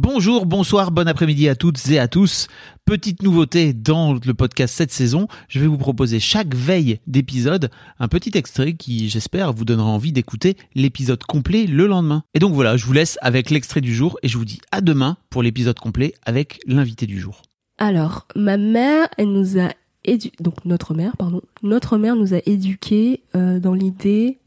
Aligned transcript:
Bonjour, 0.00 0.46
bonsoir, 0.46 0.92
bon 0.92 1.08
après-midi 1.08 1.48
à 1.48 1.56
toutes 1.56 1.90
et 1.90 1.98
à 1.98 2.06
tous. 2.06 2.46
Petite 2.84 3.24
nouveauté 3.24 3.72
dans 3.72 4.12
le 4.12 4.32
podcast 4.32 4.72
cette 4.76 4.92
saison, 4.92 5.26
je 5.48 5.58
vais 5.58 5.66
vous 5.66 5.76
proposer 5.76 6.20
chaque 6.20 6.54
veille 6.54 7.00
d'épisode 7.08 7.68
un 7.98 8.06
petit 8.06 8.30
extrait 8.38 8.74
qui, 8.74 9.08
j'espère, 9.08 9.52
vous 9.52 9.64
donnera 9.64 9.88
envie 9.88 10.12
d'écouter 10.12 10.56
l'épisode 10.76 11.24
complet 11.24 11.66
le 11.66 11.88
lendemain. 11.88 12.22
Et 12.34 12.38
donc 12.38 12.54
voilà, 12.54 12.76
je 12.76 12.86
vous 12.86 12.92
laisse 12.92 13.18
avec 13.22 13.50
l'extrait 13.50 13.80
du 13.80 13.92
jour 13.92 14.16
et 14.22 14.28
je 14.28 14.38
vous 14.38 14.44
dis 14.44 14.60
à 14.70 14.82
demain 14.82 15.16
pour 15.30 15.42
l'épisode 15.42 15.80
complet 15.80 16.14
avec 16.24 16.60
l'invité 16.68 17.06
du 17.06 17.18
jour. 17.18 17.42
Alors, 17.78 18.28
ma 18.36 18.56
mère, 18.56 19.08
elle 19.18 19.32
nous 19.32 19.58
a 19.58 19.72
édu... 20.04 20.30
donc 20.38 20.64
notre 20.64 20.94
mère, 20.94 21.16
pardon, 21.16 21.42
notre 21.64 21.98
mère 21.98 22.14
nous 22.14 22.34
a 22.34 22.40
éduqués 22.46 23.24
euh, 23.34 23.58
dans 23.58 23.74
l'idée 23.74 24.38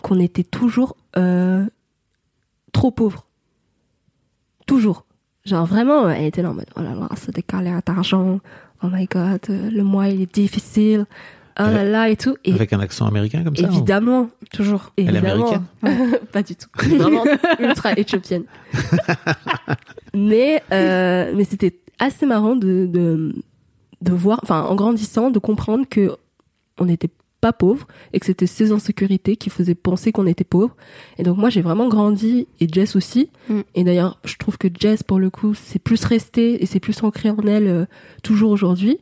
qu'on 0.00 0.20
était 0.20 0.44
toujours 0.44 0.96
euh, 1.16 1.66
trop 2.70 2.92
pauvres. 2.92 3.26
Toujours. 4.66 5.04
Genre 5.44 5.66
vraiment, 5.66 6.08
elle 6.08 6.24
était 6.24 6.42
là 6.42 6.50
en 6.50 6.54
mode, 6.54 6.66
oh 6.76 6.80
là 6.80 6.94
là, 6.94 7.08
c'est 7.16 7.34
des 7.34 7.44
galères 7.46 7.80
d'argent, 7.84 8.40
oh 8.82 8.86
my 8.90 9.06
god, 9.06 9.40
euh, 9.50 9.70
le 9.70 9.82
mois 9.82 10.08
il 10.08 10.22
est 10.22 10.34
difficile, 10.34 11.04
oh 11.60 11.62
là 11.64 11.84
là 11.84 12.08
et 12.08 12.16
tout. 12.16 12.36
Et 12.44 12.52
Avec 12.54 12.72
un 12.72 12.80
accent 12.80 13.06
américain 13.06 13.44
comme 13.44 13.54
ça 13.54 13.64
ou- 13.64 13.72
évidemment, 13.72 14.30
toujours. 14.52 14.92
Elle 14.96 15.04
est 15.14 15.18
Évidemment. 15.18 15.62
Pas 16.32 16.42
du 16.42 16.56
tout. 16.56 16.68
Vraiment 16.78 17.24
ultra 17.58 17.92
éthiopienne. 17.92 18.44
mais 20.14 20.62
euh, 20.72 21.32
mais 21.36 21.44
c'était 21.44 21.78
assez 21.98 22.26
marrant 22.26 22.56
de, 22.56 22.86
de 22.86 23.34
de 24.00 24.12
voir, 24.12 24.40
enfin 24.42 24.62
en 24.62 24.74
grandissant, 24.74 25.30
de 25.30 25.38
comprendre 25.38 25.86
que 25.88 26.12
on 26.78 26.86
n'était 26.86 27.10
pas 27.44 27.52
pauvre 27.52 27.86
et 28.14 28.20
que 28.20 28.24
c'était 28.24 28.46
ces 28.46 28.72
insécurités 28.72 29.36
qui 29.36 29.50
faisaient 29.50 29.74
penser 29.74 30.12
qu'on 30.12 30.26
était 30.26 30.44
pauvre. 30.44 30.74
Et 31.18 31.24
donc 31.24 31.36
moi 31.36 31.50
j'ai 31.50 31.60
vraiment 31.60 31.88
grandi 31.88 32.48
et 32.58 32.66
Jess 32.72 32.96
aussi. 32.96 33.28
Mm. 33.50 33.60
Et 33.74 33.84
d'ailleurs 33.84 34.18
je 34.24 34.36
trouve 34.38 34.56
que 34.56 34.68
Jess 34.74 35.02
pour 35.02 35.18
le 35.18 35.28
coup 35.28 35.52
c'est 35.52 35.78
plus 35.78 36.02
resté 36.06 36.62
et 36.62 36.64
c'est 36.64 36.80
plus 36.80 37.02
ancré 37.02 37.28
en 37.28 37.46
elle 37.46 37.66
euh, 37.66 37.84
toujours 38.22 38.50
aujourd'hui. 38.50 38.96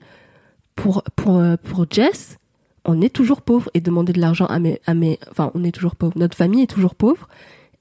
Pour 0.74 1.04
pour 1.14 1.38
euh, 1.38 1.54
pour 1.62 1.86
Jess, 1.88 2.38
on 2.84 3.00
est 3.00 3.14
toujours 3.14 3.42
pauvre 3.42 3.70
et 3.74 3.80
demander 3.80 4.12
de 4.12 4.20
l'argent 4.20 4.46
à 4.46 4.58
mes 4.58 4.80
à 4.86 4.94
mes 4.94 5.20
enfin 5.30 5.52
on 5.54 5.62
est 5.62 5.70
toujours 5.70 5.94
pauvre. 5.94 6.14
Notre 6.16 6.36
famille 6.36 6.64
est 6.64 6.74
toujours 6.74 6.96
pauvre 6.96 7.28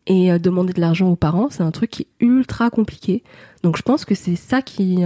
et 0.05 0.31
euh, 0.31 0.37
demander 0.37 0.73
de 0.73 0.81
l'argent 0.81 1.09
aux 1.09 1.15
parents 1.15 1.49
c'est 1.49 1.63
un 1.63 1.71
truc 1.71 1.89
qui 1.89 2.03
est 2.03 2.23
ultra 2.23 2.69
compliqué. 2.69 3.23
Donc 3.63 3.77
je 3.77 3.81
pense 3.81 4.05
que 4.05 4.13
c'est 4.13 4.35
ça 4.35 4.61
qui 4.61 4.97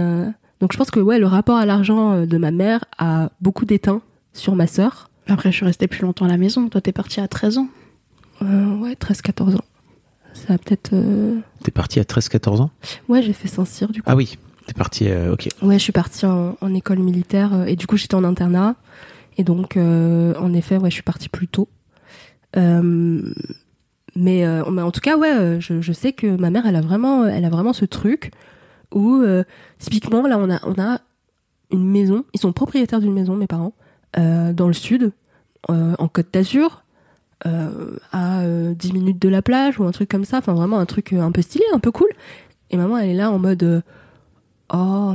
donc 0.60 0.72
je 0.72 0.76
pense 0.76 0.90
que 0.90 1.00
ouais 1.00 1.18
le 1.18 1.26
rapport 1.26 1.56
à 1.56 1.64
l'argent 1.64 2.26
de 2.26 2.36
ma 2.36 2.50
mère 2.50 2.84
a 2.98 3.30
beaucoup 3.40 3.64
d'éteint 3.64 4.02
sur 4.34 4.54
ma 4.54 4.66
sœur. 4.66 5.08
Après, 5.28 5.50
je 5.50 5.56
suis 5.56 5.64
restée 5.66 5.86
plus 5.88 6.02
longtemps 6.02 6.24
à 6.24 6.28
la 6.28 6.36
maison. 6.36 6.68
Toi, 6.68 6.80
t'es 6.80 6.92
partie 6.92 7.20
à 7.20 7.28
13 7.28 7.58
ans. 7.58 7.68
Euh, 8.42 8.76
ouais, 8.76 8.92
13-14 8.94 9.56
ans. 9.56 9.64
Ça 10.34 10.54
a 10.54 10.58
peut-être... 10.58 10.90
euh, 10.92 11.38
T'es 11.64 11.70
parti 11.70 11.98
à 11.98 12.02
13-14 12.04 12.60
ans? 12.60 12.70
Ouais, 13.08 13.22
j'ai 13.22 13.32
fait 13.32 13.48
Saint-Cyr, 13.48 13.88
du 13.90 14.02
coup. 14.02 14.08
Ah 14.10 14.14
oui, 14.16 14.38
t'es 14.66 14.74
parti, 14.74 15.08
euh, 15.08 15.32
ok. 15.32 15.48
Ouais, 15.62 15.78
je 15.78 15.82
suis 15.82 15.92
partie 15.92 16.26
en, 16.26 16.56
en 16.60 16.74
école 16.74 16.98
militaire 16.98 17.66
et 17.66 17.74
du 17.76 17.86
coup, 17.86 17.96
j'étais 17.96 18.14
en 18.14 18.24
internat. 18.24 18.76
Et 19.38 19.44
donc, 19.44 19.76
euh, 19.76 20.34
en 20.38 20.52
effet, 20.52 20.76
ouais, 20.76 20.90
je 20.90 20.94
suis 20.94 21.02
partie 21.02 21.28
plus 21.28 21.48
tôt. 21.48 21.68
Euh, 22.56 23.22
mais, 24.14 24.46
euh, 24.46 24.64
mais 24.70 24.82
en 24.82 24.90
tout 24.90 25.00
cas, 25.00 25.16
ouais, 25.16 25.58
je, 25.60 25.80
je 25.80 25.92
sais 25.92 26.12
que 26.12 26.26
ma 26.36 26.50
mère, 26.50 26.66
elle 26.66 26.76
a 26.76 26.80
vraiment, 26.80 27.24
elle 27.26 27.44
a 27.44 27.50
vraiment 27.50 27.72
ce 27.72 27.84
truc 27.84 28.30
où, 28.94 29.16
euh, 29.22 29.42
typiquement, 29.78 30.26
là, 30.26 30.38
on 30.38 30.50
a, 30.50 30.60
on 30.64 30.80
a 30.80 31.00
une 31.72 31.86
maison. 31.90 32.24
Ils 32.32 32.40
sont 32.40 32.52
propriétaires 32.52 33.00
d'une 33.00 33.12
maison, 33.12 33.34
mes 33.36 33.46
parents, 33.46 33.74
dans 34.16 34.66
le 34.68 34.72
sud, 34.74 35.12
euh, 35.70 35.94
en 35.98 36.08
Côte 36.08 36.28
d'Azur, 36.32 36.82
euh, 37.46 37.96
à 38.12 38.40
euh, 38.42 38.72
10 38.74 38.92
minutes 38.94 39.20
de 39.20 39.28
la 39.28 39.42
plage 39.42 39.78
ou 39.78 39.84
un 39.84 39.90
truc 39.92 40.08
comme 40.08 40.24
ça. 40.24 40.38
Enfin, 40.38 40.54
vraiment 40.54 40.78
un 40.78 40.86
truc 40.86 41.12
euh, 41.12 41.20
un 41.20 41.32
peu 41.32 41.42
stylé, 41.42 41.64
un 41.74 41.78
peu 41.78 41.90
cool. 41.90 42.08
Et 42.70 42.76
maman, 42.76 42.96
elle 42.98 43.10
est 43.10 43.14
là 43.14 43.30
en 43.30 43.38
mode, 43.38 43.62
euh, 43.62 43.80
oh, 44.72 45.14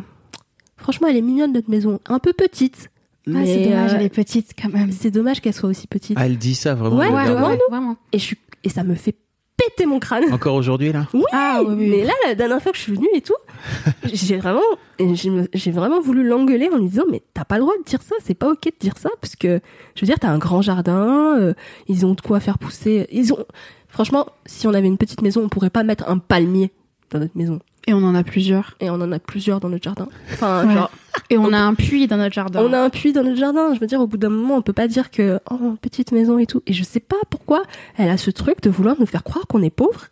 franchement, 0.77 1.07
elle 1.09 1.17
est 1.17 1.21
mignonne 1.21 1.53
notre 1.53 1.69
maison, 1.69 1.99
un 2.07 2.19
peu 2.19 2.33
petite. 2.33 2.89
Ah, 3.27 3.31
mais 3.31 3.45
c'est 3.45 3.63
dommage, 3.69 3.93
euh, 3.93 3.95
elle 3.97 4.05
est 4.05 4.09
petite 4.09 4.51
quand 4.59 4.73
même. 4.73 4.91
c'est 4.91 5.11
dommage 5.11 5.41
qu'elle 5.41 5.53
soit 5.53 5.69
aussi 5.69 5.87
petite. 5.87 6.17
Ah, 6.19 6.25
elle 6.25 6.37
dit 6.37 6.55
ça 6.55 6.73
vraiment 6.75 6.97
Ouais, 6.97 7.09
ouais. 7.09 7.57
vraiment. 7.69 7.95
Et 8.13 8.19
je 8.19 8.23
suis, 8.23 8.37
et 8.63 8.69
ça 8.69 8.83
me 8.83 8.95
fait 8.95 9.15
péter 9.57 9.85
mon 9.85 9.99
crâne. 9.99 10.31
Encore 10.33 10.55
aujourd'hui 10.55 10.91
là 10.91 11.07
Oui, 11.13 11.21
Ah, 11.31 11.61
oui, 11.65 11.75
oui. 11.77 11.89
mais 11.89 12.03
là, 12.03 12.13
la 12.27 12.35
dernière 12.35 12.61
fois 12.61 12.71
que 12.71 12.77
je 12.77 12.83
suis 12.83 12.93
venue 12.95 13.07
et 13.13 13.21
tout, 13.21 13.35
j'ai 14.13 14.37
vraiment, 14.37 14.61
j'ai 14.99 15.29
me- 15.29 15.47
j'ai 15.53 15.71
vraiment 15.71 16.01
voulu 16.01 16.27
l'engueuler 16.27 16.69
en 16.73 16.77
lui 16.77 16.87
disant, 16.89 17.03
mais 17.09 17.21
t'as 17.33 17.45
pas 17.45 17.55
le 17.55 17.61
droit 17.61 17.73
de 17.77 17.83
dire 17.83 18.01
ça, 18.01 18.15
c'est 18.23 18.33
pas 18.33 18.49
ok 18.49 18.63
de 18.65 18.71
dire 18.79 18.97
ça, 18.97 19.09
parce 19.21 19.35
que, 19.35 19.59
je 19.95 20.01
veux 20.01 20.07
dire, 20.07 20.19
t'as 20.19 20.29
un 20.29 20.37
grand 20.37 20.61
jardin, 20.61 21.37
euh, 21.39 21.53
ils 21.87 22.05
ont 22.05 22.13
de 22.13 22.21
quoi 22.21 22.39
faire 22.39 22.57
pousser, 22.57 23.07
ils 23.11 23.33
ont, 23.33 23.45
franchement, 23.87 24.27
si 24.45 24.67
on 24.67 24.73
avait 24.73 24.87
une 24.87 24.97
petite 24.97 25.21
maison, 25.21 25.41
on 25.43 25.49
pourrait 25.49 25.69
pas 25.69 25.83
mettre 25.83 26.09
un 26.09 26.17
palmier 26.17 26.71
dans 27.11 27.19
notre 27.19 27.37
maison. 27.37 27.59
Et 27.87 27.95
on 27.95 28.03
en 28.03 28.13
a 28.13 28.23
plusieurs. 28.23 28.75
Et 28.79 28.91
on 28.91 28.95
en 29.01 29.11
a 29.11 29.17
plusieurs 29.17 29.59
dans 29.59 29.67
notre 29.69 29.83
jardin. 29.83 30.07
Enfin, 30.33 30.67
Ouais. 30.67 30.73
genre, 30.75 30.91
Et 31.31 31.37
on 31.39 31.51
a 31.51 31.57
un 31.57 31.73
puits 31.73 32.05
dans 32.05 32.17
notre 32.17 32.33
jardin. 32.35 32.61
on 32.63 32.71
a 32.73 32.79
un 32.79 32.91
puits 32.91 33.11
dans 33.11 33.23
notre 33.23 33.37
jardin. 33.39 33.73
Je 33.73 33.79
veux 33.79 33.87
dire, 33.87 33.99
au 33.99 34.05
bout 34.05 34.17
d'un 34.17 34.29
moment, 34.29 34.55
on 34.55 34.61
peut 34.61 34.71
pas 34.71 34.87
dire 34.87 35.09
que, 35.09 35.39
oh, 35.49 35.75
petite 35.81 36.11
maison 36.11 36.37
et 36.37 36.45
tout. 36.45 36.61
Et 36.67 36.73
je 36.73 36.83
sais 36.83 36.99
pas 36.99 37.15
pourquoi 37.31 37.63
elle 37.97 38.09
a 38.09 38.17
ce 38.17 38.29
truc 38.29 38.61
de 38.61 38.69
vouloir 38.69 38.97
nous 38.99 39.07
faire 39.07 39.23
croire 39.23 39.47
qu'on 39.47 39.63
est 39.63 39.71
pauvre. 39.71 40.05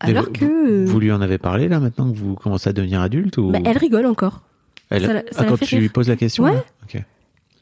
Alors 0.00 0.24
vous- 0.26 0.30
que, 0.32 0.84
Vous 0.84 1.00
lui 1.00 1.10
en 1.12 1.20
avez 1.20 1.38
parlé 1.38 1.68
là 1.68 1.80
maintenant 1.80 2.10
que 2.12 2.16
vous 2.16 2.34
commencez 2.34 2.68
à 2.68 2.72
devenir 2.72 3.00
adulte 3.00 3.38
ou 3.38 3.50
bah, 3.50 3.58
elle 3.64 3.78
rigole 3.78 4.06
encore. 4.06 4.42
Elle- 4.90 5.06
ça 5.06 5.12
la- 5.14 5.20
ça 5.22 5.26
Ah, 5.38 5.42
la 5.44 5.48
quand 5.48 5.56
fait 5.56 5.64
tu 5.66 5.74
rire. 5.76 5.82
lui 5.82 5.88
poses 5.88 6.08
la 6.08 6.16
question 6.16 6.44
Ouais. 6.44 6.62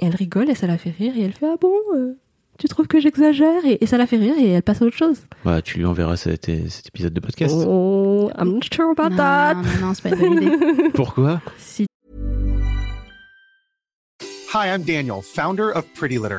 Et 0.01 0.07
elle 0.07 0.15
rigole 0.17 0.51
et 0.51 0.55
ça 0.57 0.67
la 0.67 0.77
fait 0.77 0.91
rire 0.91 1.13
et 1.17 1.23
elle 1.23 1.33
fait 1.33 1.47
ah 1.47 1.55
bon 1.61 1.73
euh, 1.97 2.15
tu 2.59 2.67
trouves 2.67 2.89
que 2.89 2.99
j'exagère 2.99 3.65
et, 3.65 3.79
et 3.81 3.87
ça 3.87 3.97
la 3.97 4.07
fait 4.09 4.17
rire 4.17 4.35
et 4.39 4.49
elle 4.49 4.63
passe 4.65 4.83
à 4.83 4.87
autre 4.87 4.97
chose. 4.97 5.19
Bah, 5.45 5.63
tu 5.63 5.79
lui 5.79 5.85
enverras 5.85 6.17
cet, 6.17 6.47
cet 6.47 6.89
épisode 6.89 7.13
de 7.15 7.21
podcast. 7.21 7.55
Oh, 7.57 8.29
I'm 8.37 8.55
not 8.55 8.61
sure 8.73 8.91
about 8.91 9.11
non, 9.11 9.17
that. 9.17 9.55
non, 9.55 9.87
non, 9.89 9.95
c'est 9.95 10.03
pas 10.11 10.17
une 10.17 10.35
bonne 10.35 10.43
idée. 10.43 10.91
Pourquoi 10.95 11.41
Si 11.59 11.87
Hi, 14.53 14.69
I'm 14.69 14.83
Daniel, 14.83 15.21
founder 15.23 15.71
of 15.75 15.85
Pretty 15.95 16.17
Litter. 16.17 16.39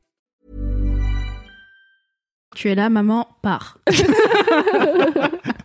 Tu 2.55 2.69
es 2.69 2.75
là, 2.75 2.89
maman, 2.89 3.27
pars. 3.41 3.77